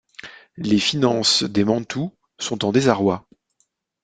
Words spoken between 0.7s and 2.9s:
finances des Mantoue sont en